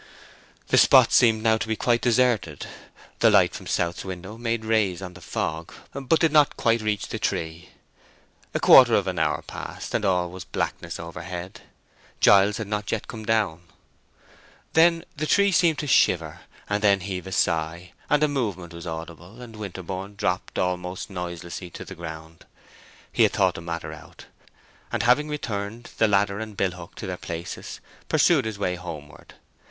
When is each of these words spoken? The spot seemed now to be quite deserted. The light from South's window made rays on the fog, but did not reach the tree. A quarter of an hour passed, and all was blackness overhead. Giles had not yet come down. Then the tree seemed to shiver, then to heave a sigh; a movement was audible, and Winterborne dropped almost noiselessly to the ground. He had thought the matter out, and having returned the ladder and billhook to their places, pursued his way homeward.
The 0.69 0.79
spot 0.79 1.11
seemed 1.13 1.43
now 1.43 1.57
to 1.59 1.67
be 1.67 1.75
quite 1.75 2.01
deserted. 2.01 2.65
The 3.19 3.29
light 3.29 3.53
from 3.53 3.67
South's 3.67 4.03
window 4.03 4.35
made 4.35 4.65
rays 4.65 4.99
on 4.99 5.13
the 5.13 5.21
fog, 5.21 5.71
but 5.93 6.19
did 6.19 6.31
not 6.31 6.55
reach 6.65 7.09
the 7.09 7.19
tree. 7.19 7.69
A 8.55 8.59
quarter 8.59 8.95
of 8.95 9.05
an 9.05 9.19
hour 9.19 9.43
passed, 9.43 9.93
and 9.93 10.03
all 10.03 10.31
was 10.31 10.43
blackness 10.43 10.99
overhead. 10.99 11.61
Giles 12.19 12.57
had 12.57 12.65
not 12.65 12.91
yet 12.91 13.07
come 13.07 13.25
down. 13.27 13.61
Then 14.73 15.05
the 15.17 15.27
tree 15.27 15.51
seemed 15.51 15.77
to 15.77 15.85
shiver, 15.85 16.39
then 16.67 16.97
to 17.01 17.05
heave 17.05 17.27
a 17.27 17.31
sigh; 17.31 17.91
a 18.09 18.27
movement 18.27 18.73
was 18.73 18.87
audible, 18.87 19.39
and 19.39 19.55
Winterborne 19.55 20.15
dropped 20.15 20.57
almost 20.57 21.11
noiselessly 21.11 21.69
to 21.69 21.85
the 21.85 21.93
ground. 21.93 22.47
He 23.11 23.21
had 23.21 23.33
thought 23.33 23.53
the 23.53 23.61
matter 23.61 23.93
out, 23.93 24.25
and 24.91 25.03
having 25.03 25.29
returned 25.29 25.91
the 25.99 26.07
ladder 26.07 26.39
and 26.39 26.57
billhook 26.57 26.95
to 26.95 27.05
their 27.05 27.17
places, 27.17 27.79
pursued 28.09 28.45
his 28.45 28.57
way 28.57 28.73
homeward. 28.73 29.35